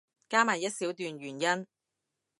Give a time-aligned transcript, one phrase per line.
[0.27, 1.67] 加埋一小段原因